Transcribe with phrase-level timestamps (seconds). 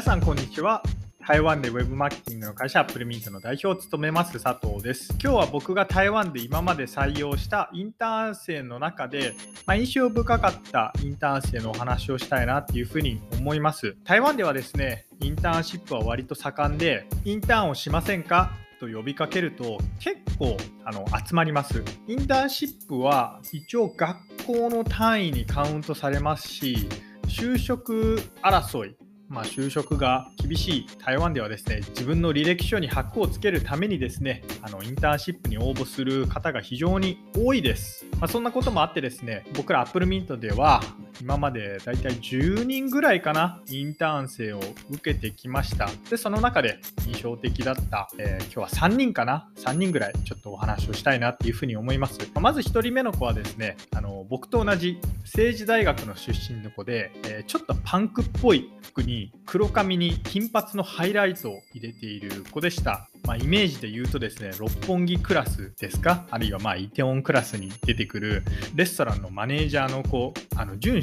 [0.00, 0.82] 皆さんこんにちは。
[1.28, 5.10] 台湾でウェブマーケティングの会社アップルミントの代表を務めます佐藤です。
[5.22, 9.34] 今日は僕が台湾で今まで採用したインターン生の中で、
[9.66, 13.94] まあ、印象深かったインターン生のお話をしたいなっていうふうに思います。
[14.04, 18.52] 台湾ではですねインターンシップは割と盛んでインターンをしませんか？
[18.80, 21.84] と呼びかけると結構あの集まります。
[22.06, 26.88] インターンシップは一応学校の単位にカウントされますし
[27.26, 28.96] 就職争い
[29.30, 40.82] まあ、就職が厳しい台湾ではですね自分の履歴書にハックをつけるためにですねあのインターンシップに応募する方が非常に多いです、まあ、そんなこともあってですね僕らアップルミントでは
[41.20, 44.60] 今までだいたい10人ぐらいかなインターン生を
[44.90, 45.88] 受けてきました。
[46.08, 52.18] でその中で印象的だった、えー、今日は3人かな？3人ぐらいちょっとお話をしたいなっていうふうに思います。
[52.40, 63.09] まず1人目の子はですねあの僕と同じ政治大学の出身の子で、えー、ちょっとパンクっぽい服に黒髪に金髪のハイライトを入れている子でした。
[63.24, 66.26] まあ、イメージで言うとですね、六本木クラスですか？
[66.30, 68.42] あるいはまあイテウォンクラスに出てくる
[68.74, 71.02] レストランのマネージャーのこう、あの、準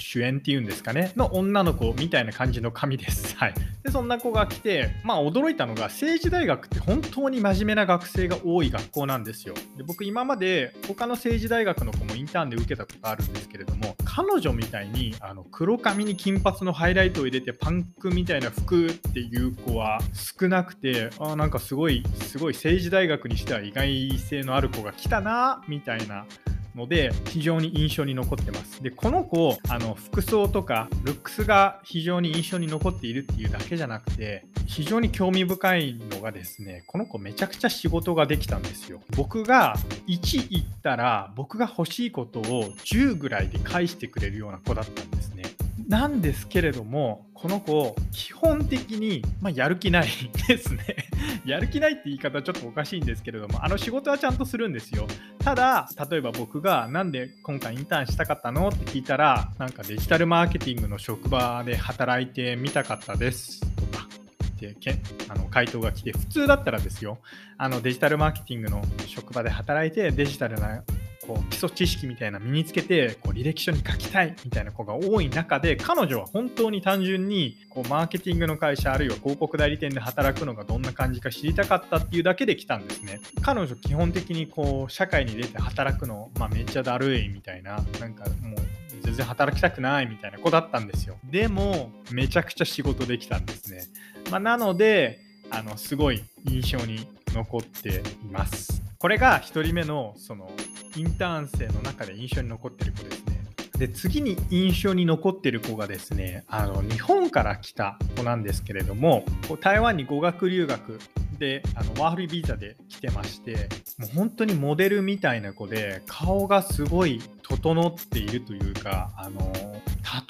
[0.00, 3.36] 主演っていうんですかね、の女の子みたいな感じの髪です。
[3.38, 3.54] はい。
[3.82, 9.54] で、そんな子が来て、まあ驚いたのが、政治大学って本当に真面目な学生が多い学校なんですよ。
[9.76, 26.26] で、僕今まで他の政治大学の子もインターンで受けたことあるんですけれども、彼女みたいにあの黒髪に金髪のハイライトを入れてパンクみたいな服っていう子は少なくて、あなんかすごい、すごい政治大学にしては意外性のある子が来たな、みたいな
[26.74, 28.82] ので非常に印象に残ってます。
[28.82, 39.00] でこの子あの服装とかルックスが非常に印象に残っているっていうだけじゃなくて非常に興味深いのがですねこの子めちゃくちゃ仕事ができたんですよ。
[39.16, 39.76] 僕が
[40.06, 45.44] 1言ったら僕が欲しいことを10ぐらいで返してくれるような子だったんですね。
[45.90, 50.08] なんですけれども、この子、基本的に、まあ、やる気ない
[50.46, 51.09] ですね。
[51.44, 55.06] やる気ないって言い方ちょっとおかしいんですけれども、あの仕事はちゃんとするんですよ。
[55.38, 64.10] ただ、例えば僕がなんで今回インターンしたかったのって聞いたら、なんかデジタルマーケティングの職場で働いてみたかったですとか。
[64.50, 64.98] ってけ
[65.28, 67.18] あの回答が来て普通だったらですよ
[67.56, 70.82] あのデジタルマーケティングの職場で働いてデジタルな
[71.26, 83.20] こう基礎知識みたいな身につけてこう履歴書に書きたいみたいな子が多い中で彼女は本当に単純にこうマーケティングの会社あるいは広告代理店で働くのがどんな感じか知りたかったっていうだけで来たんですね。
[83.42, 93.84] 彼女基本的にこう社会に出て働くの、まあ、めっちゃだるいみたいななんかもう全然働きたくないみたいな子だったんですよでもめちゃくちゃ仕事できたんですね、
[94.30, 95.20] まあ、なので
[95.50, 98.82] あのすごい印象に残っています。
[98.98, 100.50] これが1人目のその
[100.96, 103.40] インターン生の中で印象に残ってる子ですね。
[103.78, 109.24] で次に印象に残ってる子がですねあの日本から来た子なんですけれども
[109.60, 110.98] 台湾に語学留学
[111.40, 113.68] であのワーホリビザで来てまして
[113.98, 119.50] もう本当にモデルみたいな子で顔がすごい整っているというかあの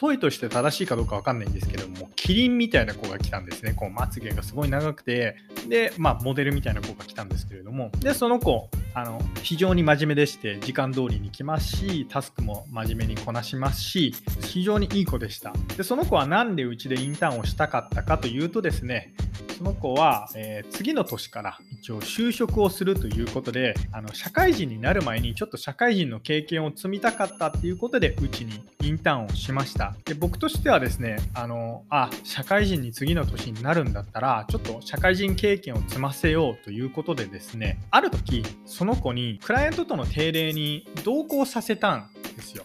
[0.03, 3.73] 例えとして正しいかどうかわかんないんですけども、キリンみたいな子が来たんですね。
[3.73, 5.37] こう、まつげがすごい長くて、
[5.69, 15.53] で、まあ、モデルみたいな子が来たんですけれども、で、その子、あの、非常に真面目でして、時間通りに来ますし、タスクも真面目にこなしますし、非常にいい子でした。
[15.77, 19.15] で、その子はなんでうちでインターンをしたかったかというとですね、
[19.61, 29.95] その子は、えー、次の年から一応就職をするということであの社会人になる前にちょっと社会人の経験を積みたかったっていうことでうちにインターンをしました。
[30.07, 42.65] で僕としてはですねあのあ社会人に次の年になるんだったらちょっと社会人経験を積ませようということでですねある時その子にクライアントとの定例に同行させたんですよ。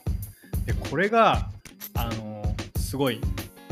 [0.66, 1.50] でこれが
[1.94, 3.20] あのすごい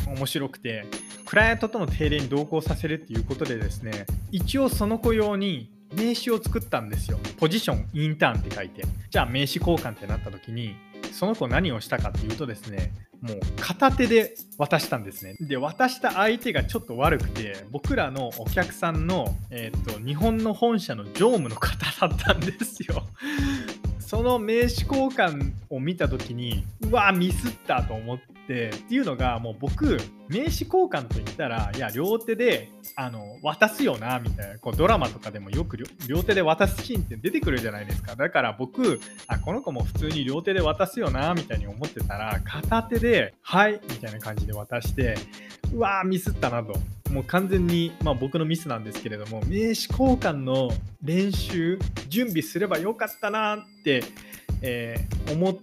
[0.06, 0.85] 面白くて
[1.33, 7.17] クライアントとの定例に同行させるっていうことでですね一応その子用に名刺を作ったんですよ。
[7.39, 8.83] ポジションインターンって書いて。
[9.09, 10.75] じゃあ名刺交換ってなった時に
[11.11, 15.35] その子何をしたかっていうとですねもう片手で渡したんですね。
[15.39, 23.07] で渡した相手がちょっと悪くて僕らのお客さんの、えーと、日本の本社の常務の方だったんですよ。
[24.00, 29.98] その名刺交換を見た時にうわミスったと思ってっていうのがもう僕
[30.28, 38.16] 名刺交換といったらいや両手であの渡すよなみたいなこうドラマとかでもよく両手で渡すシーンって出てくるじゃないですか。
[38.16, 45.16] だから僕あこの子も普通に両手で渡すよなみたいに思ってたら片手ではいみたいな感じで渡して
[45.74, 46.74] うわーミスったなと。
[47.13, 50.72] もう完全に、まあ、僕のミスなんですけれども名刺交換の
[51.04, 51.78] 練習
[52.10, 54.04] 準備すればよかったなって、
[54.63, 55.57] えー、思っ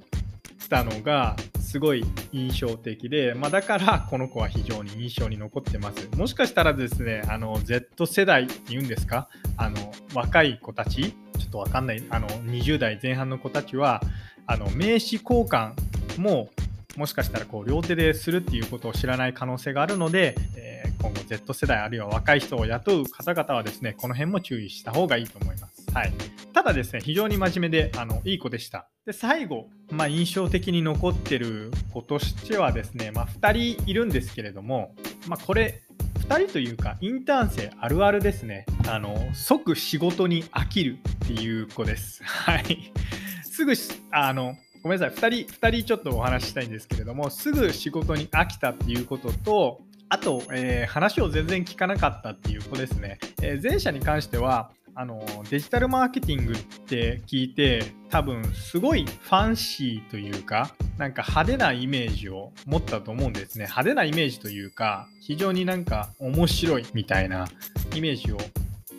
[0.69, 1.35] たのが
[1.71, 6.09] すごい印象的で、まあ、だからこの子は非常に印象に残ってます。
[6.17, 9.77] もしかしたらですね、あの Z 世代っていうんですか、あの
[10.13, 11.13] 若い子たち、ちょ
[11.47, 14.03] っとわかんない、あの20代前半の子たちは、
[14.49, 15.75] あの名刺交換
[16.21, 16.49] も
[16.97, 25.70] もしかしたらこう両手でするっていうことを知らない可能性があるので、えー、今後 Z 世代あるいは若い人を雇う方々はですね、この辺も注意した方がいいと思います。
[25.93, 26.13] はい、
[26.53, 28.89] ただですね、非常に真面目であのいい子でした。
[29.07, 34.95] で最後、まあ、印象的に残ってる子としてはですね、まあ、2人いるんですけれども、
[35.27, 35.83] まあ、これ
[36.29, 42.23] 2人というかインターン生あるあるですねあの即仕事に飽きるっていう子です。
[42.23, 42.93] はい、
[43.43, 43.73] すぐ
[44.13, 53.19] あのごめんなさい2人、2人ちょっとお話ししたいんですけれども、すぐ仕事に飽きたっていうことと、あと、えー、話を全然聞かなかったっていう子ですね。
[53.43, 56.57] えー、前者に関しては、あのデジタルマーケティングっ
[56.87, 63.65] て聞いて多分すごいファンシーというかなんか派手なイメージを持ったと思うんですね。
[63.65, 67.49] 派手なイメージというか非常になんか面白いみたいな
[67.95, 68.39] イメージを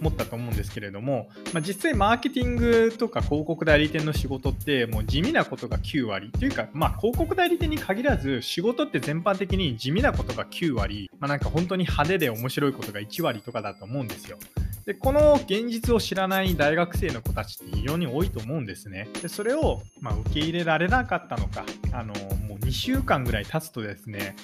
[0.02, 6.32] 持ったと思うんですけれども、まあ、実際マーケティングとか広告代理店の仕事ってもう地味なことが9割。
[6.32, 14.40] というか、まあ、広告代理店に限らず仕事って全般的に地味なことが9割、まあ、なんか本当に派手で面白いことが1割とかだと思うんですよ。
[14.86, 19.08] でこの現実を知らない大学生の子たちって非常に多いと思うんですね。
[19.22, 22.14] でそれを、まあ、受け入れられなかったのかあの
[22.48, 24.36] もう2週間ぐらい経つとですね、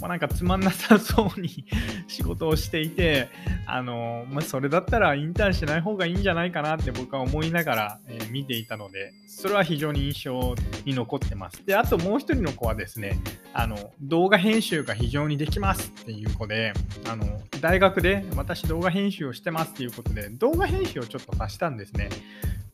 [0.00, 1.64] まあ、なんかつまんなさそうに
[2.06, 3.28] 仕事をしていて
[3.66, 10.54] あの、まあ、それだったらインターンしない方がいいんじゃないかなって僕は思いながら、えー、見ていたのでそれは非常に印象
[10.84, 11.64] に残ってます。
[11.66, 13.18] であともう一人の子はですね
[13.52, 16.72] あの動画編集が非常にできますっていう子で
[17.08, 22.08] あの大学で私動画編集をしてますっていうことで動画編集をちょっと足したんですね。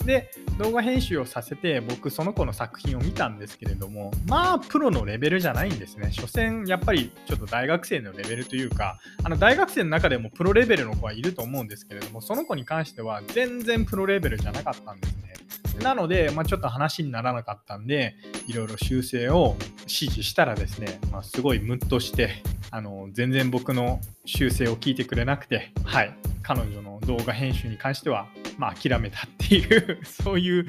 [0.05, 6.13] で動画編集をさせて僕その子の作品を見たんですけれどもまあプロのレベルじゃないんですね。
[6.13, 15.33] 所詮やっぱりちょっと大学生のレベルというかあの大学生の中でもプロレベルの子はいると思うんですけれどもその子に関しては全然プロレベルじゃなかったんですね。
[15.83, 18.15] なので、まあ、ちょっと話にならなかったんで
[18.47, 28.29] いろいろ修正を指示したらですね、まあ、すごいムッとしてあの全然僕の修正を聞いてくれなくて、はい、彼女の動画編集に関しては、
[28.59, 30.67] まあ、諦めたっていう そういう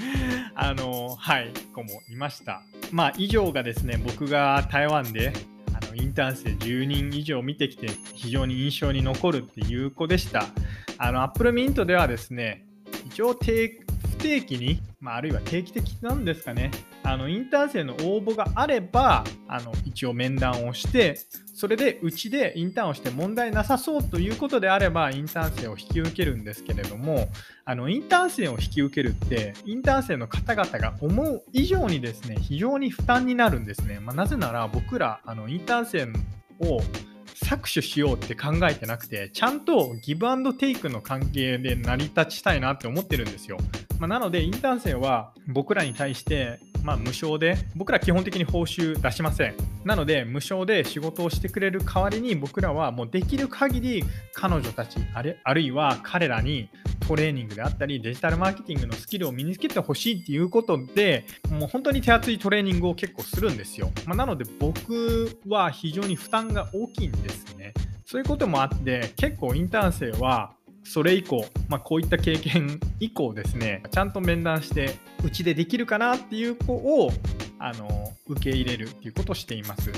[0.55, 2.61] あの、はい、子もいました。
[2.91, 5.33] まあ、以上がですね、僕が台湾で
[5.73, 10.45] あのインターン生10人以上見てきて非常に印象に残るっていう子でした。
[10.97, 12.65] あの、Apple Mint ではですね、
[13.05, 13.79] 一応定
[14.11, 16.71] 不定期に、まあ、あるいは定期的なんですかね、
[17.03, 21.19] あのインターン生の応募があれば、あの一応面談をして、
[21.53, 27.29] それでうちでインターンをして問題なさそうということであれば、インターン生を引き受けるんですけれども、
[27.63, 33.99] あのインターン生を引き受けるって、インターン生の方々が思う以上にですね、非常に負担になるんですね。
[33.99, 36.03] まあ、なぜなら僕ら、あのインターン生
[36.67, 36.81] を
[37.35, 43.57] 搾取しようって考えてなくて、ちゃんとギブアンドテイクの関係で成り立ちたいなって思ってるんですよ。
[43.99, 49.55] まあ、なので、インターン生は僕らに対して、まあ、無償で、僕ら基本的に報酬出しません。
[49.85, 54.03] なので、無償で仕事をしてくれる代わりに、僕らはもうできる限り
[54.33, 56.69] 彼女たち、あれあるいは彼らに
[57.07, 63.91] トレーニングであったり、デジタルマーケティングのスキルを身につけてほしいっていうことで、もう本当に手厚いトレーニングを結構するんですよ。
[64.05, 67.73] まあ、なので、僕は非常に負担が大きいんですね。
[68.05, 77.11] そういうこともあって、結構インターン生は、それ以降、まあ、こういった経験以降ですね、ちゃんと面談して、うちでできるかなっていう子を
[77.59, 79.91] あの受け入れるっていうことをしています。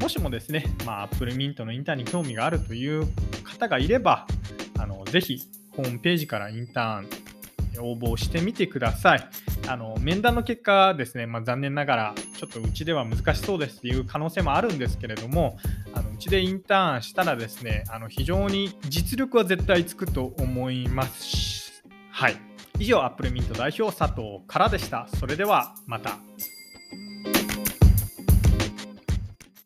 [0.00, 3.06] もしもですね、まあ、Apple Mint のインターンに興味があるという
[3.44, 4.26] 方がいれば、
[4.78, 5.40] あのぜひ
[5.76, 7.08] ホームページからインターン
[7.80, 9.28] 応募してみてください。
[9.68, 15.56] あの面談の結果ですね、まあ、残念ながらちょっとうちでは難しそうですっていう可能性もあるんですけれども
[15.94, 21.72] あちでインターンしたらですねあの非常に実力は絶対つくと思いますし
[22.10, 22.36] はい
[22.78, 26.18] 以上アップルミント代表佐藤からでしたそれではまた。